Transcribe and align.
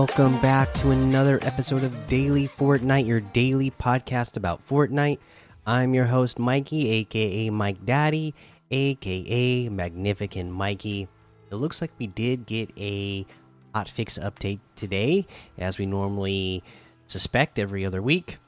Welcome 0.00 0.40
back 0.40 0.72
to 0.76 0.92
another 0.92 1.38
episode 1.42 1.84
of 1.84 2.06
Daily 2.08 2.48
Fortnite, 2.48 3.06
your 3.06 3.20
daily 3.20 3.70
podcast 3.70 4.38
about 4.38 4.66
Fortnite. 4.66 5.18
I'm 5.66 5.92
your 5.92 6.06
host, 6.06 6.38
Mikey, 6.38 6.88
aka 6.88 7.50
Mike 7.50 7.84
Daddy, 7.84 8.34
aka 8.70 9.68
Magnificent 9.68 10.50
Mikey. 10.52 11.06
It 11.50 11.54
looks 11.54 11.82
like 11.82 11.90
we 11.98 12.06
did 12.06 12.46
get 12.46 12.70
a 12.78 13.26
hotfix 13.74 14.18
update 14.18 14.60
today, 14.74 15.26
as 15.58 15.76
we 15.76 15.84
normally 15.84 16.64
suspect 17.06 17.58
every 17.58 17.84
other 17.84 18.00
week. 18.00 18.38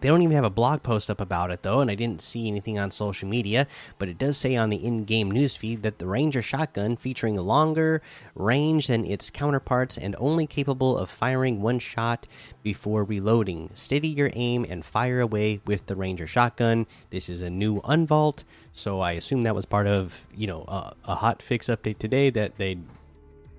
They 0.00 0.08
don't 0.08 0.22
even 0.22 0.34
have 0.34 0.44
a 0.44 0.50
blog 0.50 0.82
post 0.82 1.10
up 1.10 1.20
about 1.20 1.50
it 1.50 1.62
though, 1.62 1.80
and 1.80 1.90
I 1.90 1.94
didn't 1.94 2.20
see 2.20 2.48
anything 2.48 2.78
on 2.78 2.90
social 2.90 3.28
media. 3.28 3.66
But 3.98 4.08
it 4.08 4.18
does 4.18 4.36
say 4.36 4.56
on 4.56 4.70
the 4.70 4.84
in-game 4.84 5.32
newsfeed 5.32 5.82
that 5.82 5.98
the 5.98 6.06
Ranger 6.06 6.42
shotgun, 6.42 6.96
featuring 6.96 7.36
a 7.36 7.42
longer 7.42 8.02
range 8.34 8.86
than 8.86 9.04
its 9.04 9.30
counterparts 9.30 9.96
and 9.96 10.16
only 10.18 10.46
capable 10.46 10.96
of 10.98 11.10
firing 11.10 11.62
one 11.62 11.78
shot 11.78 12.26
before 12.62 13.04
reloading. 13.04 13.70
Steady 13.74 14.08
your 14.08 14.30
aim 14.34 14.64
and 14.68 14.84
fire 14.84 15.20
away 15.20 15.60
with 15.66 15.86
the 15.86 15.96
Ranger 15.96 16.26
shotgun. 16.26 16.86
This 17.10 17.28
is 17.28 17.40
a 17.40 17.50
new 17.50 17.80
unvault, 17.82 18.44
so 18.72 19.00
I 19.00 19.12
assume 19.12 19.42
that 19.42 19.54
was 19.54 19.64
part 19.64 19.86
of 19.86 20.26
you 20.34 20.46
know 20.46 20.64
a, 20.68 20.94
a 21.04 21.14
hot 21.14 21.42
fix 21.42 21.66
update 21.68 21.98
today. 21.98 22.30
That 22.30 22.58
they 22.58 22.78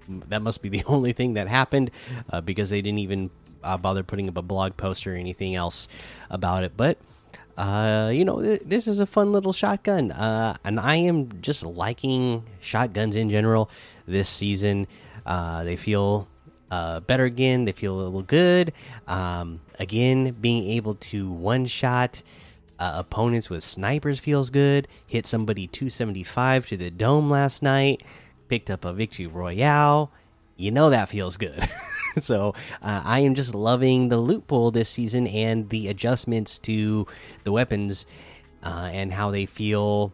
that 0.08 0.42
must 0.42 0.62
be 0.62 0.70
the 0.70 0.84
only 0.88 1.14
thing 1.14 1.34
that 1.34 1.48
happened 1.48 1.92
uh, 2.30 2.42
because 2.42 2.70
they 2.70 2.82
didn't 2.82 3.00
even 3.00 3.30
uh, 3.66 3.78
bother 3.78 4.04
putting 4.04 4.30
up 4.30 4.38
a 4.38 4.42
blog 4.42 4.78
post 4.78 5.06
or 5.08 5.16
anything 5.16 5.56
else 5.56 5.88
about 6.30 6.64
it. 6.64 6.74
But 6.78 6.98
uh, 7.58 8.12
you 8.14 8.26
know, 8.26 8.42
th 8.42 8.62
this 8.66 8.88
is 8.88 9.00
a 9.00 9.06
fun 9.06 9.32
little 9.32 9.54
shotgun, 9.54 10.12
uh, 10.12 10.56
and 10.64 10.80
I 10.80 10.98
am 10.98 11.42
just 11.42 11.64
liking 11.64 12.44
shotguns 12.60 13.16
in 13.16 13.30
general 13.30 13.70
this 14.08 14.28
season. 14.28 14.88
Uh, 15.26 15.64
they 15.64 15.78
feel 15.78 16.28
uh, 16.70 17.00
better 17.00 17.24
again. 17.24 17.66
They 17.66 17.72
feel 17.72 17.96
a 17.96 18.02
little 18.02 18.24
good. 18.24 18.74
Um, 19.08 19.62
again, 19.80 20.32
being 20.40 20.70
able 20.72 20.96
to 21.12 21.32
one 21.32 21.66
shot. 21.66 22.24
Uh, 22.78 22.96
opponents 22.98 23.50
with 23.50 23.64
snipers 23.64 24.20
feels 24.20 24.50
good. 24.50 24.86
Hit 25.08 25.26
somebody 25.26 25.66
275 25.66 26.66
to 26.68 26.76
the 26.76 26.92
dome 26.92 27.30
last 27.30 27.64
night. 27.64 28.04
Picked 28.50 28.70
up 28.70 28.84
a 28.84 28.92
victory 28.92 29.28
royale. 29.28 30.12
You 30.58 30.72
know 30.72 30.90
that 30.90 31.08
feels 31.08 31.38
good. 31.38 31.70
so 32.20 32.54
uh, 32.82 33.02
I 33.04 33.20
am 33.20 33.36
just 33.36 33.56
loving 33.56 34.10
the 34.10 34.18
loot 34.18 34.48
pool 34.48 34.72
this 34.72 34.90
season 34.90 35.28
and 35.28 35.70
the 35.70 35.90
adjustments 35.90 36.60
to 36.60 37.08
the 37.44 37.52
weapons 37.52 38.06
uh, 38.64 38.90
and 38.92 39.12
how 39.12 39.32
they 39.32 39.46
feel 39.46 40.14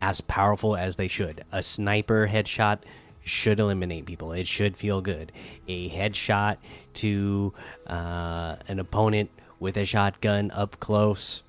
as 0.00 0.20
powerful 0.20 0.76
as 0.76 0.96
they 0.96 1.08
should. 1.08 1.44
A 1.52 1.62
sniper 1.62 2.28
headshot 2.28 2.80
should 3.22 3.58
eliminate 3.58 4.06
people. 4.06 4.32
It 4.32 4.46
should 4.46 4.76
feel 4.76 5.00
good. 5.00 5.32
A 5.66 5.90
headshot 5.90 6.58
to 6.94 7.52
uh, 7.86 8.56
an 8.68 8.78
opponent 8.78 9.30
with 9.58 9.76
a 9.76 9.84
shotgun 9.84 10.50
up 10.52 10.78
close 10.80 11.42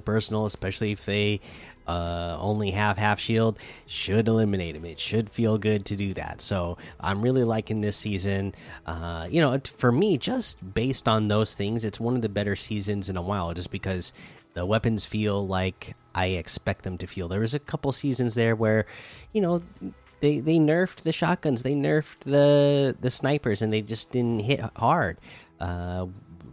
personal, 0.00 0.46
especially 0.46 0.92
if 0.92 1.04
they 1.04 1.40
uh, 1.86 2.36
only 2.40 2.70
have 2.70 2.96
half 2.96 3.18
shield 3.18 3.58
should 3.86 4.28
eliminate 4.28 4.76
him. 4.76 4.84
It 4.84 5.00
should 5.00 5.28
feel 5.28 5.58
good 5.58 5.84
to 5.86 5.96
do 5.96 6.14
that. 6.14 6.40
So 6.40 6.78
I'm 7.00 7.22
really 7.22 7.44
liking 7.44 7.80
this 7.80 7.96
season. 7.96 8.54
Uh, 8.86 9.26
you 9.30 9.40
know, 9.40 9.58
for 9.76 9.90
me, 9.90 10.16
just 10.16 10.74
based 10.74 11.08
on 11.08 11.28
those 11.28 11.54
things, 11.54 11.84
it's 11.84 11.98
one 11.98 12.14
of 12.14 12.22
the 12.22 12.28
better 12.28 12.56
seasons 12.56 13.08
in 13.08 13.16
a 13.16 13.22
while. 13.22 13.52
Just 13.52 13.70
because 13.70 14.12
the 14.54 14.64
weapons 14.64 15.04
feel 15.04 15.46
like 15.46 15.96
I 16.14 16.26
expect 16.26 16.84
them 16.84 16.98
to 16.98 17.06
feel. 17.06 17.28
There 17.28 17.40
was 17.40 17.54
a 17.54 17.58
couple 17.58 17.92
seasons 17.92 18.34
there 18.34 18.56
where, 18.56 18.86
you 19.32 19.40
know. 19.40 19.60
They, 20.20 20.38
they 20.38 20.58
nerfed 20.58 21.02
the 21.02 21.12
shotguns, 21.12 21.62
they 21.62 21.74
nerfed 21.74 22.20
the 22.20 22.96
the 23.00 23.10
snipers, 23.10 23.60
and 23.60 23.72
they 23.72 23.82
just 23.82 24.12
didn't 24.12 24.38
hit 24.38 24.60
hard, 24.76 25.18
uh, 25.58 26.06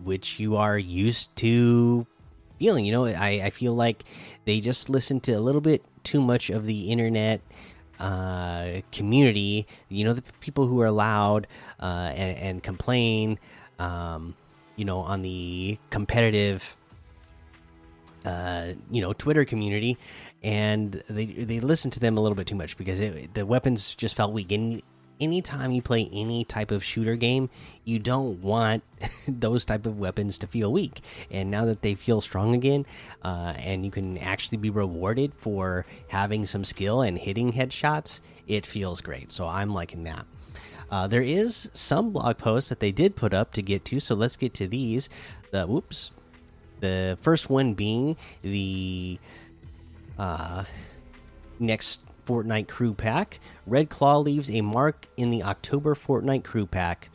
which 0.04 0.40
you 0.40 0.56
are 0.56 0.76
used 0.76 1.36
to 1.36 2.08
feeling. 2.60 2.86
You 2.86 2.92
know, 2.92 3.06
I, 3.06 3.42
I 3.46 3.50
feel 3.50 3.74
like 3.74 4.04
they 4.46 4.60
just 4.60 4.90
listen 4.90 5.20
to 5.22 5.32
a 5.32 5.40
little 5.40 5.62
bit 5.62 5.84
too 6.04 6.22
much 6.22 6.50
of 6.50 6.66
the 6.66 6.92
internet 6.92 7.42
uh, 8.00 8.82
community. 8.92 9.66
You 9.88 10.06
know, 10.06 10.14
the 10.14 10.24
people 10.40 10.68
who 10.68 10.82
are 10.82 10.92
loud 10.92 11.48
uh, 11.80 12.12
and, 12.14 12.38
and 12.38 12.64
complain. 12.64 13.40
Um, 13.80 14.36
you 14.80 14.86
know, 14.86 15.00
on 15.00 15.22
the 15.22 15.78
competitive, 15.90 16.78
uh, 18.24 18.68
you 18.90 19.02
know, 19.02 19.12
Twitter 19.12 19.44
community, 19.44 19.98
and 20.42 20.94
they 21.10 21.26
they 21.26 21.60
listen 21.60 21.92
to 21.92 22.00
them 22.00 22.18
a 22.18 22.22
little 22.22 22.36
bit 22.36 22.48
too 22.48 22.56
much 22.56 22.78
because 22.78 23.02
it, 23.02 23.34
the 23.34 23.46
weapons 23.46 23.94
just 23.94 24.16
felt 24.16 24.32
weak. 24.32 24.54
And 24.54 24.82
anytime 25.20 25.72
you 25.72 25.82
play 25.82 26.10
any 26.12 26.44
type 26.46 26.72
of 26.72 26.84
shooter 26.84 27.16
game 27.16 27.50
you 27.84 28.00
don't 28.00 28.42
want 28.42 28.84
those 29.28 29.66
type 29.66 29.86
of 29.86 29.98
weapons 30.00 30.38
to 30.38 30.48
feel 30.48 30.72
weak. 30.72 31.02
And 31.32 31.50
now 31.50 31.66
that 31.66 31.82
they 31.82 31.96
feel 31.96 32.22
strong 32.22 32.54
again 32.54 32.86
uh, 33.24 33.54
and 33.58 33.86
you 33.86 33.92
can 33.92 34.18
actually 34.18 34.58
be 34.58 34.70
rewarded 34.70 35.34
for 35.38 35.86
having 36.08 36.46
some 36.46 36.64
skill 36.64 37.02
and 37.02 37.18
hitting 37.18 37.54
headshots 37.54 38.22
it 38.48 38.66
feels 38.66 39.02
great. 39.02 39.32
So 39.32 39.48
i'm 39.48 39.72
liking 39.72 40.04
that. 40.04 40.26
Uh, 40.92 41.08
there 41.08 41.22
is 41.22 41.70
some 41.74 42.12
blog 42.12 42.38
posts 42.38 42.70
that 42.70 42.80
they 42.80 42.92
did 42.92 43.16
put 43.16 43.34
up 43.34 43.54
to 43.54 43.62
get 43.62 43.86
to 43.86 44.00
so 44.00 44.16
let's 44.16 44.36
get 44.36 44.54
to 44.56 44.68
these. 44.68 45.10
The 45.52 45.66
whoops. 45.66 46.12
The 46.80 47.18
first 47.22 47.50
one 47.50 47.74
being 47.74 48.16
the 48.42 49.20
uh, 50.18 50.64
next 51.60 52.04
Fortnite 52.30 52.68
Crew 52.68 52.94
Pack. 52.94 53.40
Red 53.66 53.90
Claw 53.90 54.20
leaves 54.20 54.52
a 54.52 54.62
mark 54.62 55.08
in 55.18 55.32
the 55.32 55.42
October 55.42 55.96
Fortnite 55.96 56.44
Crew 56.44 56.68
Pack. 56.68 57.10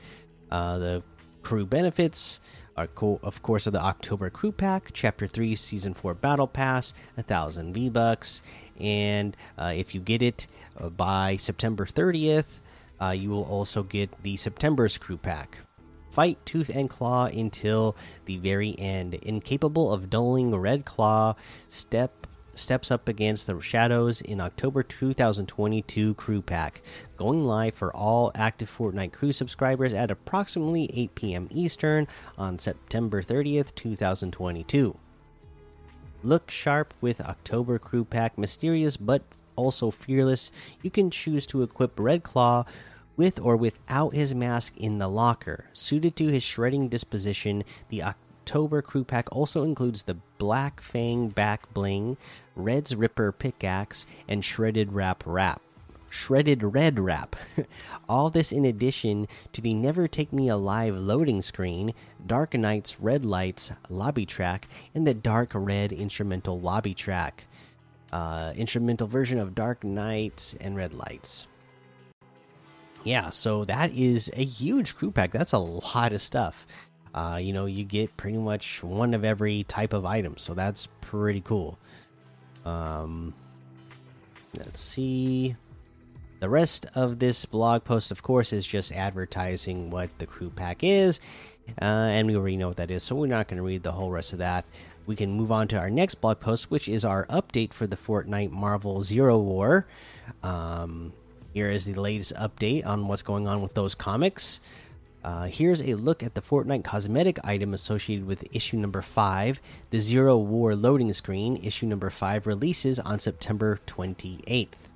Uh, 0.50 0.78
the 0.78 1.02
crew 1.42 1.64
benefits 1.64 2.40
are, 2.76 2.88
co 2.88 3.20
of 3.22 3.40
course, 3.40 3.68
of 3.68 3.72
the 3.74 3.80
October 3.80 4.28
Crew 4.28 4.50
Pack, 4.50 4.90
Chapter 4.92 5.28
3, 5.28 5.54
Season 5.54 5.94
4 5.94 6.14
Battle 6.14 6.48
Pass, 6.48 6.94
1,000 7.14 7.72
V 7.72 7.90
Bucks. 7.90 8.42
And 8.80 9.36
uh, 9.56 9.72
if 9.76 9.94
you 9.94 10.00
get 10.00 10.20
it 10.20 10.48
uh, 10.80 10.88
by 10.88 11.36
September 11.36 11.84
30th, 11.84 12.58
uh, 13.00 13.10
you 13.10 13.30
will 13.30 13.44
also 13.44 13.84
get 13.84 14.10
the 14.24 14.36
September's 14.36 14.98
Crew 14.98 15.16
Pack. 15.16 15.58
Fight 16.10 16.44
tooth 16.44 16.70
and 16.70 16.90
claw 16.90 17.26
until 17.26 17.96
the 18.24 18.38
very 18.38 18.76
end. 18.80 19.14
Incapable 19.14 19.92
of 19.92 20.10
dulling 20.10 20.52
Red 20.52 20.84
Claw, 20.84 21.36
step 21.68 22.23
steps 22.58 22.90
up 22.90 23.08
against 23.08 23.46
the 23.46 23.60
Shadows 23.60 24.20
in 24.20 24.40
October 24.40 24.82
2022 24.82 26.14
Crew 26.14 26.42
Pack, 26.42 26.82
going 27.16 27.44
live 27.44 27.74
for 27.74 27.94
all 27.94 28.32
active 28.34 28.70
Fortnite 28.70 29.12
Crew 29.12 29.32
subscribers 29.32 29.94
at 29.94 30.10
approximately 30.10 30.90
8 30.92 31.14
p.m. 31.14 31.48
Eastern 31.50 32.06
on 32.38 32.58
September 32.58 33.22
30th, 33.22 33.74
2022. 33.74 34.96
Look 36.22 36.50
sharp 36.50 36.94
with 37.00 37.20
October 37.20 37.78
Crew 37.78 38.04
Pack, 38.04 38.38
mysterious 38.38 38.96
but 38.96 39.22
also 39.56 39.90
fearless. 39.90 40.50
You 40.82 40.90
can 40.90 41.10
choose 41.10 41.46
to 41.48 41.62
equip 41.62 41.98
Red 41.98 42.22
Claw 42.22 42.64
with 43.16 43.38
or 43.40 43.56
without 43.56 44.14
his 44.14 44.34
mask 44.34 44.76
in 44.76 44.98
the 44.98 45.08
locker. 45.08 45.66
Suited 45.72 46.16
to 46.16 46.28
his 46.28 46.42
shredding 46.42 46.88
disposition, 46.88 47.64
the 47.88 48.02
October 48.44 48.82
crew 48.82 49.04
pack 49.04 49.26
also 49.34 49.62
includes 49.62 50.02
the 50.02 50.18
Black 50.36 50.82
Fang 50.82 51.28
back 51.28 51.72
bling, 51.72 52.18
Red's 52.54 52.94
Ripper 52.94 53.32
pickaxe, 53.32 54.04
and 54.28 54.44
Shredded 54.44 54.92
Wrap 54.92 55.22
wrap. 55.24 55.62
Shredded 56.10 56.62
Red 56.62 57.00
wrap. 57.00 57.36
All 58.08 58.28
this 58.28 58.52
in 58.52 58.66
addition 58.66 59.28
to 59.54 59.62
the 59.62 59.72
Never 59.72 60.06
Take 60.06 60.30
Me 60.30 60.48
Alive 60.50 60.94
loading 60.94 61.40
screen, 61.40 61.94
Dark 62.26 62.52
Knight's 62.52 63.00
Red 63.00 63.24
Lights 63.24 63.72
lobby 63.88 64.26
track, 64.26 64.68
and 64.94 65.06
the 65.06 65.14
Dark 65.14 65.52
Red 65.54 65.90
instrumental 65.90 66.60
lobby 66.60 66.92
track. 66.92 67.46
Uh, 68.12 68.52
instrumental 68.56 69.08
version 69.08 69.38
of 69.38 69.54
Dark 69.54 69.82
Knights 69.82 70.54
and 70.60 70.76
Red 70.76 70.92
Lights. 70.92 71.48
Yeah, 73.04 73.30
so 73.30 73.64
that 73.64 73.94
is 73.94 74.30
a 74.36 74.44
huge 74.44 74.96
crew 74.96 75.10
pack. 75.10 75.30
That's 75.30 75.52
a 75.52 75.58
lot 75.58 76.12
of 76.12 76.20
stuff 76.20 76.66
uh, 77.14 77.38
you 77.40 77.52
know 77.52 77.66
you 77.66 77.84
get 77.84 78.14
pretty 78.16 78.38
much 78.38 78.82
one 78.82 79.14
of 79.14 79.24
every 79.24 79.62
type 79.64 79.92
of 79.92 80.04
item 80.04 80.36
so 80.36 80.52
that's 80.52 80.88
pretty 81.00 81.40
cool. 81.40 81.78
Um, 82.64 83.32
let's 84.58 84.80
see. 84.80 85.54
The 86.40 86.48
rest 86.48 86.86
of 86.94 87.20
this 87.20 87.46
blog 87.46 87.84
post 87.84 88.10
of 88.10 88.22
course 88.22 88.52
is 88.52 88.66
just 88.66 88.92
advertising 88.92 89.90
what 89.90 90.10
the 90.18 90.26
crew 90.26 90.50
pack 90.50 90.82
is 90.82 91.20
uh, 91.80 91.84
and 91.84 92.26
we 92.26 92.36
already 92.36 92.56
know 92.56 92.68
what 92.68 92.76
that 92.78 92.90
is 92.90 93.02
so 93.02 93.14
we're 93.14 93.26
not 93.26 93.48
going 93.48 93.56
to 93.56 93.62
read 93.62 93.82
the 93.82 93.92
whole 93.92 94.10
rest 94.10 94.32
of 94.32 94.40
that. 94.40 94.64
We 95.06 95.16
can 95.16 95.30
move 95.30 95.52
on 95.52 95.68
to 95.68 95.78
our 95.78 95.90
next 95.90 96.16
blog 96.16 96.40
post 96.40 96.70
which 96.70 96.88
is 96.88 97.04
our 97.04 97.26
update 97.26 97.72
for 97.72 97.86
the 97.86 97.96
fortnite 97.96 98.50
marvel 98.50 99.02
zero 99.02 99.38
war. 99.38 99.86
Um, 100.42 101.12
here 101.54 101.70
is 101.70 101.84
the 101.84 101.94
latest 101.94 102.34
update 102.34 102.84
on 102.84 103.06
what's 103.06 103.22
going 103.22 103.46
on 103.46 103.62
with 103.62 103.74
those 103.74 103.94
comics 103.94 104.60
uh, 105.24 105.44
here's 105.44 105.80
a 105.82 105.94
look 105.94 106.22
at 106.22 106.34
the 106.34 106.42
Fortnite 106.42 106.84
cosmetic 106.84 107.38
item 107.44 107.72
associated 107.72 108.26
with 108.26 108.44
issue 108.52 108.76
number 108.76 109.00
5. 109.00 109.60
The 109.90 109.98
Zero 109.98 110.36
War 110.36 110.76
loading 110.76 111.12
screen, 111.14 111.56
issue 111.62 111.86
number 111.86 112.10
5, 112.10 112.46
releases 112.46 113.00
on 113.00 113.18
September 113.18 113.80
28th. 113.86 114.90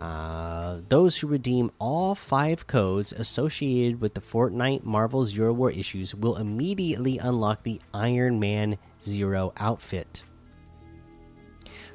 Uh, 0.00 0.80
those 0.88 1.18
who 1.18 1.26
redeem 1.26 1.70
all 1.78 2.14
five 2.14 2.66
codes 2.66 3.12
associated 3.12 4.00
with 4.00 4.14
the 4.14 4.20
Fortnite 4.20 4.82
Marvel 4.84 5.24
Zero 5.26 5.52
War 5.52 5.70
issues 5.70 6.14
will 6.14 6.36
immediately 6.36 7.18
unlock 7.18 7.62
the 7.62 7.80
Iron 7.92 8.40
Man 8.40 8.78
Zero 9.00 9.52
outfit. 9.58 10.22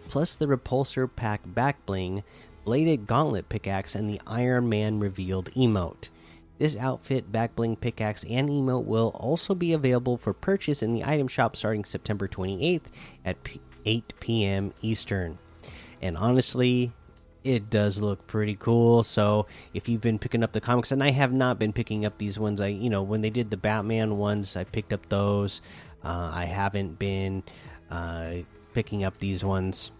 Plus, 0.07 0.35
the 0.35 0.45
Repulsor 0.45 1.09
Pack 1.15 1.41
back 1.45 1.83
bling, 1.85 2.23
Bladed 2.63 3.07
Gauntlet 3.07 3.49
pickaxe, 3.49 3.95
and 3.95 4.07
the 4.07 4.21
Iron 4.27 4.69
Man 4.69 4.99
revealed 4.99 5.51
emote. 5.53 6.09
This 6.57 6.77
outfit, 6.77 7.31
back 7.31 7.55
bling 7.55 7.75
pickaxe, 7.75 8.23
and 8.29 8.49
emote 8.49 8.85
will 8.85 9.11
also 9.15 9.53
be 9.53 9.73
available 9.73 10.17
for 10.17 10.33
purchase 10.33 10.81
in 10.81 10.93
the 10.93 11.03
item 11.03 11.27
shop 11.27 11.55
starting 11.55 11.83
September 11.83 12.27
28th 12.27 12.85
at 13.25 13.37
8 13.85 14.13
p.m. 14.19 14.73
Eastern. 14.81 15.37
And 16.01 16.15
honestly, 16.17 16.93
it 17.43 17.69
does 17.69 18.01
look 18.01 18.25
pretty 18.25 18.55
cool. 18.55 19.03
So 19.03 19.47
if 19.73 19.87
you've 19.87 20.01
been 20.01 20.17
picking 20.17 20.43
up 20.43 20.51
the 20.51 20.61
comics, 20.61 20.91
and 20.91 21.03
I 21.03 21.11
have 21.11 21.33
not 21.33 21.59
been 21.59 21.73
picking 21.73 22.05
up 22.05 22.17
these 22.17 22.39
ones, 22.39 22.61
I 22.61 22.67
you 22.67 22.89
know 22.89 23.03
when 23.03 23.21
they 23.21 23.29
did 23.29 23.51
the 23.51 23.57
Batman 23.57 24.17
ones, 24.17 24.55
I 24.55 24.63
picked 24.63 24.93
up 24.93 25.07
those. 25.09 25.61
Uh, 26.03 26.31
I 26.33 26.45
haven't 26.45 26.97
been 26.99 27.43
uh, 27.91 28.35
picking 28.73 29.03
up 29.03 29.17
these 29.19 29.43
ones. 29.45 29.91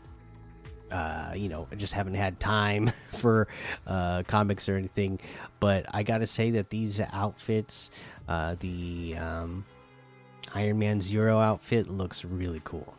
Uh, 0.96 1.34
you 1.36 1.50
know, 1.50 1.68
I 1.70 1.76
just 1.76 1.92
haven't 1.92 2.14
had 2.14 2.40
time 2.40 2.88
for 3.18 3.50
uh, 3.86 4.24
comics 4.28 4.70
or 4.70 4.78
anything. 4.78 5.20
But 5.60 5.86
I 5.94 6.04
gotta 6.04 6.26
say 6.26 6.52
that 6.52 6.70
these 6.70 7.02
outfits, 7.02 7.92
uh, 8.30 8.56
the 8.62 9.18
um, 9.18 9.66
Iron 10.54 10.80
Man 10.80 11.02
Zero 11.02 11.38
outfit, 11.38 11.90
looks 11.90 12.24
really 12.24 12.62
cool. 12.64 12.96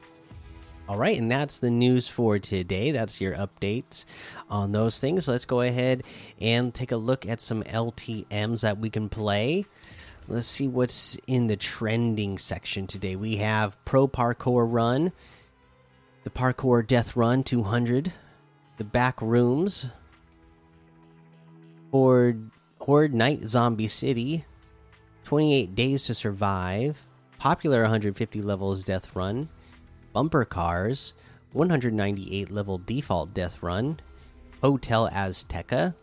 All 0.88 0.98
right, 0.98 1.18
and 1.18 1.30
that's 1.30 1.58
the 1.58 1.70
news 1.70 2.06
for 2.06 2.38
today. 2.38 2.90
That's 2.90 3.18
your 3.18 3.34
updates 3.34 4.04
on 4.50 4.72
those 4.72 5.00
things. 5.00 5.26
Let's 5.26 5.46
go 5.46 5.62
ahead 5.62 6.02
and 6.38 6.74
take 6.74 6.92
a 6.92 6.96
look 6.98 7.26
at 7.26 7.40
some 7.40 7.62
LTMs 7.62 8.60
that 8.60 8.78
we 8.78 8.90
can 8.90 9.08
play. 9.08 9.64
Let's 10.28 10.46
see 10.46 10.68
what's 10.68 11.16
in 11.26 11.46
the 11.46 11.56
trending 11.56 12.36
section 12.36 12.86
today. 12.86 13.16
We 13.16 13.36
have 13.36 13.82
Pro 13.86 14.06
Parkour 14.06 14.66
Run, 14.70 15.12
the 16.26 16.30
Parkour 16.30 16.84
Death 16.84 17.14
Run 17.14 17.44
200, 17.44 18.12
the 18.78 18.82
Back 18.82 19.22
Rooms, 19.22 19.86
Horde, 21.92 22.50
Horde 22.80 23.14
Night 23.14 23.44
Zombie 23.44 23.86
City, 23.86 24.44
28 25.22 25.76
Days 25.76 26.06
to 26.06 26.14
Survive, 26.14 27.00
Popular 27.38 27.82
150 27.82 28.42
Levels 28.42 28.82
Death 28.82 29.14
Run, 29.14 29.48
Bumper 30.12 30.44
Cars, 30.44 31.12
198 31.52 32.50
level 32.50 32.78
default 32.78 33.32
death 33.32 33.62
run, 33.62 34.00
Hotel 34.60 35.08
Azteca, 35.08 35.94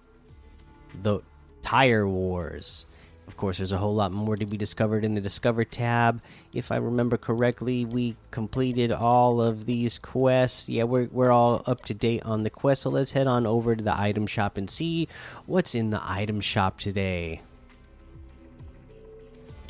The 1.02 1.20
Tire 1.62 2.08
Wars. 2.08 2.86
Of 3.28 3.38
course, 3.38 3.58
there's 3.58 3.72
a 3.72 3.78
whole 3.78 3.96
lot 3.96 4.12
more 4.12 4.36
to 4.36 4.46
be 4.46 4.58
discovered 4.58 5.06
in 5.06 5.14
the 5.14 5.22
Discover 5.22 5.64
tab. 5.64 6.22
If 6.54 6.72
I 6.72 6.76
remember 6.76 7.18
correctly, 7.18 7.86
we 7.86 8.16
completed 8.32 8.92
all 8.92 9.42
of 9.42 9.66
these 9.66 9.98
quests. 9.98 10.68
Yeah, 10.68 10.84
we're, 10.84 11.08
we're 11.12 11.32
all 11.32 11.64
up 11.66 11.84
to 11.86 11.94
date 11.94 12.24
on 12.26 12.44
the 12.44 12.50
quest, 12.50 12.82
so 12.82 12.90
let's 12.90 13.12
head 13.12 13.28
on 13.28 13.48
over 13.48 13.76
to 13.76 13.84
the 13.84 13.98
item 13.98 14.28
shop 14.28 14.58
and 14.58 14.70
see 14.70 15.08
what's 15.46 15.74
in 15.74 15.90
the 15.90 16.02
item 16.04 16.42
shop 16.42 16.80
today. 16.80 17.42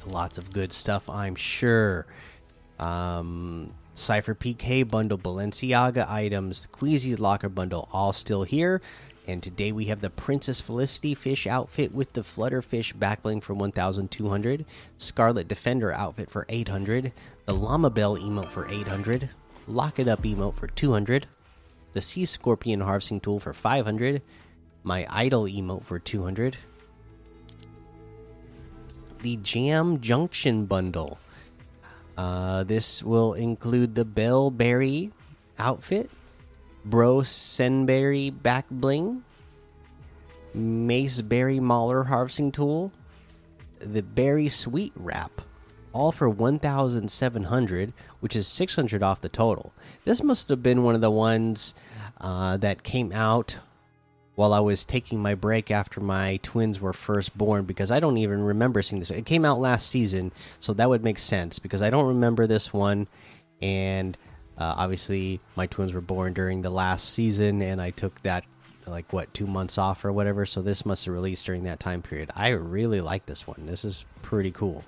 Lots 0.05 0.38
of 0.38 0.51
good 0.51 0.73
stuff, 0.73 1.09
I'm 1.09 1.35
sure. 1.35 2.07
Um, 2.79 3.71
Cypher 3.94 4.33
PK 4.33 4.89
bundle, 4.89 5.17
Balenciaga 5.17 6.09
items, 6.09 6.63
the 6.63 6.67
Queasy 6.69 7.15
Locker 7.15 7.50
bundle, 7.50 7.88
all 7.94 8.11
still 8.11 8.44
here. 8.44 8.81
And 9.25 9.42
today 9.42 9.72
we 9.72 9.86
have 9.86 10.02
the 10.02 10.10
Princess 10.10 10.60
Felicity 10.60 11.14
fish 11.14 11.48
outfit 11.48 11.94
with 11.94 12.12
the 12.14 12.22
Flutterfish 12.22 12.94
backbling 12.94 13.42
for 13.42 13.54
1,200, 13.54 14.66
Scarlet 14.98 15.48
Defender 15.48 15.94
outfit 15.94 16.30
for 16.30 16.46
800, 16.50 17.14
the 17.46 17.54
Llama 17.54 17.90
Bell 17.90 18.18
emote 18.18 18.48
for 18.50 18.68
800, 18.68 19.30
Lock 19.66 20.00
It 20.00 20.10
Up 20.10 20.24
emote 20.24 20.56
for 20.56 20.68
200, 20.68 21.28
the 21.94 22.02
Sea 22.02 22.25
Scorpion 22.25 22.81
harvesting 22.81 23.22
tool 23.22 23.40
for 23.40 23.54
500, 23.54 24.22
my 24.84 25.08
Idol 25.10 25.44
emote 25.44 25.86
for 25.86 26.00
200, 26.00 26.58
the 29.22 29.38
Jam 29.38 30.02
Junction 30.02 30.66
bundle. 30.66 31.18
Uh, 32.18 32.64
this 32.64 33.02
will 33.02 33.34
include 33.34 33.96
the 33.96 34.06
Bellberry 34.06 35.12
outfit, 35.58 36.10
Bro 36.85 37.19
Senberry 37.21 38.30
back 38.30 38.65
bling, 38.69 39.24
Maceberry 40.53 41.59
Mauler 41.59 42.03
harvesting 42.03 42.51
tool, 42.51 42.91
the 43.80 44.03
Berry 44.03 44.50
Sweet 44.50 44.94
wrap, 44.95 45.41
all 45.94 46.12
for 46.12 46.30
1,700, 46.30 47.94
which 48.19 48.35
is 48.35 48.47
600 48.47 49.03
off 49.03 49.21
the 49.21 49.30
total. 49.30 49.74
This 50.06 50.24
must 50.24 50.50
have 50.50 50.63
been 50.63 50.83
one 50.83 50.95
of 50.95 51.01
the 51.01 51.12
ones 51.12 51.74
uh, 52.19 52.57
that 52.57 52.83
came 52.83 53.12
out 53.12 53.59
while 54.36 54.53
I 54.53 54.59
was 54.59 54.86
taking 54.86 55.21
my 55.21 55.36
break 55.36 55.69
after 55.69 56.01
my 56.01 56.39
twins 56.41 56.79
were 56.79 56.94
first 56.94 57.38
born 57.38 57.65
because 57.65 57.91
I 57.91 58.00
don't 58.00 58.18
even 58.18 58.44
remember 58.44 58.81
seeing 58.81 59.00
this. 59.00 59.12
It 59.12 59.25
came 59.25 59.45
out 59.45 59.59
last 59.59 59.88
season, 59.88 60.31
so 60.59 60.74
that 60.74 60.89
would 60.89 61.03
make 61.03 61.19
sense 61.19 61.59
because 61.59 61.81
I 61.81 61.89
don't 61.89 62.07
remember 62.07 62.47
this 62.47 62.74
one. 62.74 63.07
And 63.62 64.18
uh, 64.57 64.75
obviously, 64.77 65.39
my 65.55 65.67
twins 65.67 65.94
were 65.94 66.01
born 66.01 66.33
during 66.33 66.61
the 66.61 66.69
last 66.69 67.09
season, 67.09 67.61
and 67.61 67.81
I 67.81 67.89
took 67.89 68.21
that 68.23 68.45
like 68.85 69.11
what 69.13 69.33
two 69.33 69.47
months 69.47 69.77
off 69.77 70.03
or 70.03 70.11
whatever. 70.11 70.45
So 70.45 70.61
this 70.61 70.85
must 70.85 71.05
have 71.05 71.13
released 71.13 71.45
during 71.45 71.63
that 71.63 71.79
time 71.79 72.01
period. 72.01 72.31
I 72.35 72.50
really 72.50 73.01
like 73.01 73.25
this 73.25 73.47
one. 73.47 73.65
This 73.65 73.85
is 73.85 74.05
pretty 74.21 74.51
cool. 74.51 74.83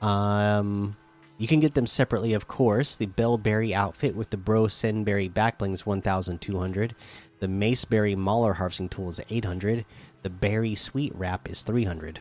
Um. 0.00 0.96
You 1.38 1.46
can 1.46 1.60
get 1.60 1.74
them 1.74 1.86
separately, 1.86 2.32
of 2.32 2.48
course. 2.48 2.96
The 2.96 3.06
Bellberry 3.06 3.72
outfit 3.72 4.16
with 4.16 4.30
the 4.30 4.38
Bro 4.38 4.64
Senberry 4.68 5.30
backblings 5.30 5.84
1200. 5.84 6.94
The 7.40 7.48
Maceberry 7.48 8.16
Mauler 8.16 8.54
harvesting 8.54 8.88
tool 8.88 9.10
is 9.10 9.20
800. 9.28 9.84
The 10.22 10.30
Berry 10.30 10.74
Sweet 10.74 11.14
wrap 11.14 11.50
is 11.50 11.62
300. 11.62 12.20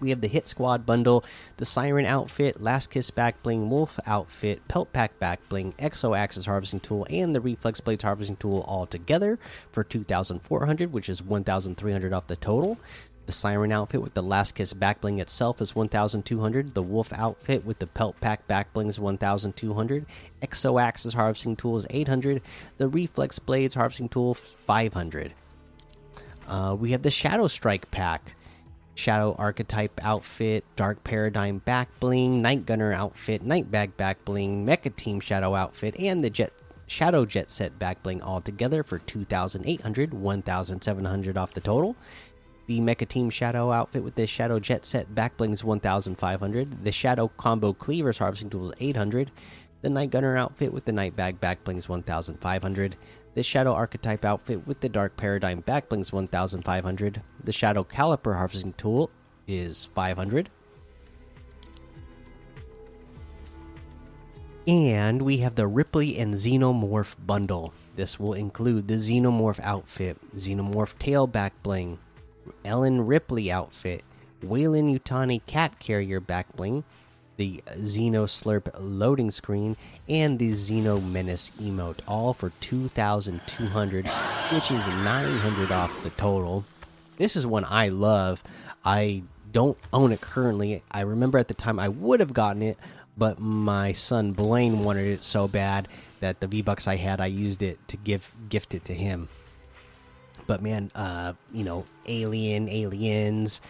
We 0.00 0.10
have 0.10 0.20
the 0.22 0.28
Hit 0.28 0.46
Squad 0.46 0.86
bundle, 0.86 1.24
the 1.58 1.64
Siren 1.64 2.06
outfit, 2.06 2.60
Last 2.60 2.90
Kiss 2.90 3.10
back 3.10 3.42
bling, 3.42 3.68
Wolf 3.68 4.00
outfit, 4.06 4.66
Pelt 4.66 4.92
Pack 4.92 5.18
back 5.18 5.46
bling, 5.48 5.74
Exo 5.78 6.16
Axis 6.16 6.46
harvesting 6.46 6.80
tool, 6.80 7.06
and 7.10 7.34
the 7.34 7.40
Reflex 7.40 7.80
Blades 7.80 8.02
harvesting 8.02 8.36
tool 8.36 8.64
all 8.66 8.86
together 8.86 9.38
for 9.70 9.84
2,400, 9.84 10.92
which 10.92 11.08
is 11.08 11.22
1,300 11.22 12.12
off 12.12 12.26
the 12.26 12.36
total. 12.36 12.78
The 13.26 13.32
Siren 13.32 13.70
outfit 13.70 14.02
with 14.02 14.14
the 14.14 14.22
Last 14.22 14.56
Kiss 14.56 14.72
backbling 14.72 15.20
itself 15.20 15.60
is 15.60 15.76
1,200. 15.76 16.74
The 16.74 16.82
Wolf 16.82 17.12
outfit 17.12 17.64
with 17.64 17.78
the 17.78 17.86
Pelt 17.86 18.18
Pack 18.20 18.48
backbling 18.48 18.88
is 18.88 18.98
1,200. 18.98 20.06
Exo 20.42 20.82
Axis 20.82 21.14
harvesting 21.14 21.54
tool 21.54 21.76
is 21.76 21.86
800. 21.90 22.42
The 22.78 22.88
Reflex 22.88 23.38
Blades 23.38 23.74
harvesting 23.74 24.08
tool 24.08 24.34
500. 24.34 25.32
Uh, 26.48 26.76
we 26.76 26.90
have 26.90 27.02
the 27.02 27.10
Shadow 27.10 27.46
Strike 27.46 27.90
pack. 27.92 28.34
Shadow 29.00 29.34
Archetype 29.38 29.98
outfit, 30.04 30.62
Dark 30.76 31.02
Paradigm 31.04 31.58
back 31.58 31.88
bling, 32.00 32.42
Night 32.42 32.66
Gunner 32.66 32.92
outfit, 32.92 33.42
Night 33.42 33.70
Bag 33.70 33.96
back 33.96 34.22
bling, 34.26 34.66
Mecha 34.66 34.94
Team 34.94 35.20
Shadow 35.20 35.54
outfit, 35.54 35.98
and 35.98 36.22
the 36.22 36.28
Jet 36.28 36.52
Shadow 36.86 37.24
Jet 37.24 37.50
Set 37.50 37.78
back 37.78 38.02
bling 38.02 38.20
all 38.20 38.42
together 38.42 38.82
for 38.82 38.98
2,800, 38.98 40.12
1,700 40.12 41.36
off 41.38 41.54
the 41.54 41.62
total. 41.62 41.96
The 42.66 42.80
Mecha 42.80 43.08
Team 43.08 43.30
Shadow 43.30 43.72
outfit 43.72 44.04
with 44.04 44.16
the 44.16 44.26
Shadow 44.26 44.60
Jet 44.60 44.84
Set 44.84 45.14
backblings 45.14 45.64
1500. 45.64 46.84
The 46.84 46.92
Shadow 46.92 47.28
Combo 47.38 47.72
Cleavers 47.72 48.18
Harvesting 48.18 48.50
Tools 48.50 48.74
800. 48.80 49.30
The 49.80 49.88
Night 49.88 50.10
Gunner 50.10 50.36
outfit 50.36 50.74
with 50.74 50.84
the 50.84 50.92
Night 50.92 51.16
Bag 51.16 51.40
backblings 51.40 51.88
1500. 51.88 52.96
The 53.34 53.42
Shadow 53.42 53.72
Archetype 53.72 54.24
outfit 54.24 54.66
with 54.66 54.80
the 54.80 54.88
Dark 54.88 55.16
Paradigm 55.16 55.62
backblings 55.62 56.12
1500. 56.12 57.22
The 57.44 57.52
Shadow 57.52 57.84
Caliper 57.84 58.36
Harvesting 58.36 58.72
Tool 58.74 59.10
is 59.46 59.84
500. 59.84 60.50
And 64.66 65.22
we 65.22 65.38
have 65.38 65.54
the 65.54 65.66
Ripley 65.66 66.18
and 66.18 66.34
Xenomorph 66.34 67.14
bundle. 67.24 67.72
This 67.96 68.18
will 68.20 68.34
include 68.34 68.88
the 68.88 68.94
Xenomorph 68.94 69.60
outfit, 69.60 70.18
Xenomorph 70.36 70.98
tail 70.98 71.26
back 71.26 71.60
bling, 71.62 71.98
Ellen 72.64 73.06
Ripley 73.06 73.50
outfit, 73.50 74.02
Weyland-Yutani 74.42 75.44
cat 75.46 75.78
carrier 75.78 76.20
back 76.20 76.54
bling, 76.56 76.84
the 77.40 77.62
Xeno 77.78 78.24
Slurp 78.26 78.68
loading 78.78 79.30
screen, 79.30 79.74
and 80.10 80.38
the 80.38 80.50
Xeno 80.50 81.02
Menace 81.02 81.50
emote, 81.58 82.00
all 82.06 82.34
for 82.34 82.50
2,200, 82.60 84.06
which 84.52 84.70
is 84.70 84.86
900 84.86 85.72
off 85.72 86.02
the 86.02 86.10
total. 86.10 86.66
This 87.16 87.36
is 87.36 87.46
one 87.46 87.64
I 87.64 87.88
love. 87.88 88.42
I 88.84 89.22
don't 89.52 89.78
own 89.90 90.12
it 90.12 90.20
currently. 90.20 90.82
I 90.90 91.00
remember 91.00 91.38
at 91.38 91.48
the 91.48 91.54
time 91.54 91.80
I 91.80 91.88
would 91.88 92.20
have 92.20 92.34
gotten 92.34 92.60
it, 92.60 92.76
but 93.16 93.38
my 93.38 93.92
son 93.92 94.32
Blaine 94.32 94.84
wanted 94.84 95.06
it 95.06 95.22
so 95.22 95.48
bad 95.48 95.88
that 96.20 96.40
the 96.40 96.46
V 96.46 96.60
Bucks 96.60 96.86
I 96.86 96.96
had, 96.96 97.22
I 97.22 97.26
used 97.26 97.62
it 97.62 97.78
to 97.88 97.96
give 97.96 98.34
gift 98.50 98.74
it 98.74 98.84
to 98.84 98.94
him. 98.94 99.30
But 100.46 100.62
man, 100.62 100.90
uh, 100.94 101.34
you 101.52 101.64
know, 101.64 101.84
Alien, 102.06 102.68
Aliens, 102.68 103.60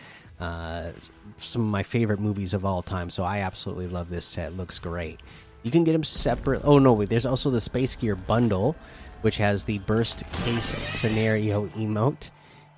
uh, 0.40 0.92
some 1.36 1.62
of 1.62 1.68
my 1.68 1.82
favorite 1.82 2.20
movies 2.20 2.54
of 2.54 2.64
all 2.64 2.82
time. 2.82 3.10
So 3.10 3.24
I 3.24 3.40
absolutely 3.40 3.88
love 3.88 4.10
this 4.10 4.24
set. 4.24 4.56
Looks 4.56 4.78
great. 4.78 5.20
You 5.62 5.70
can 5.70 5.84
get 5.84 5.92
them 5.92 6.04
separate. 6.04 6.62
Oh 6.64 6.78
no, 6.78 6.92
wait. 6.92 7.08
There's 7.10 7.26
also 7.26 7.50
the 7.50 7.60
Space 7.60 7.94
Gear 7.96 8.16
bundle, 8.16 8.76
which 9.20 9.36
has 9.36 9.64
the 9.64 9.78
burst 9.80 10.24
case 10.32 10.64
scenario 10.64 11.66
emote, 11.68 12.30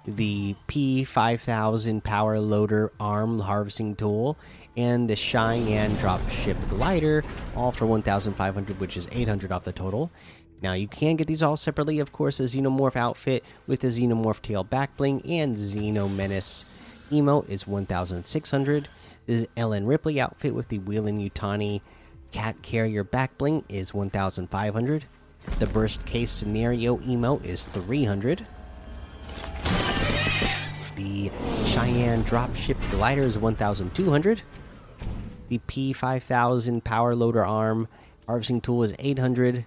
the 0.04 0.56
P5000 0.66 2.02
power 2.02 2.40
loader 2.40 2.92
arm 2.98 3.38
harvesting 3.38 3.94
tool, 3.94 4.36
and 4.76 5.08
the 5.08 5.14
Cheyenne 5.14 5.96
dropship 5.96 6.56
glider, 6.68 7.22
all 7.54 7.70
for 7.70 7.86
1,500, 7.86 8.80
which 8.80 8.96
is 8.96 9.08
800 9.12 9.52
off 9.52 9.62
the 9.62 9.72
total. 9.72 10.10
Now 10.62 10.74
you 10.74 10.86
can 10.86 11.16
get 11.16 11.26
these 11.26 11.42
all 11.42 11.56
separately, 11.56 11.98
of 11.98 12.12
course, 12.12 12.38
a 12.38 12.44
Xenomorph 12.44 12.94
outfit 12.94 13.44
with 13.66 13.80
the 13.80 13.88
Xenomorph 13.88 14.40
tail 14.42 14.62
back 14.62 14.96
bling 14.96 15.20
and 15.28 15.56
Xeno 15.56 16.08
Menace 16.14 16.64
emote 17.10 17.48
is 17.48 17.66
1,600. 17.66 18.88
This 19.26 19.46
Ellen 19.56 19.86
Ripley 19.86 20.20
outfit 20.20 20.54
with 20.54 20.68
the 20.68 20.78
Weyland-Yutani 20.78 21.80
cat 22.30 22.62
carrier 22.62 23.02
back 23.02 23.36
bling 23.38 23.64
is 23.68 23.92
1,500. 23.92 25.04
The 25.58 25.66
burst 25.66 26.04
case 26.06 26.30
scenario 26.30 26.98
emote 26.98 27.44
is 27.44 27.66
300. 27.66 28.46
The 30.94 31.30
Cheyenne 31.64 32.22
dropship 32.22 32.78
glider 32.90 33.22
is 33.22 33.38
1,200. 33.38 34.42
The 35.48 35.58
P5000 35.58 36.84
power 36.84 37.14
loader 37.14 37.44
arm 37.44 37.88
harvesting 38.28 38.60
tool 38.60 38.84
is 38.84 38.94
800. 39.00 39.66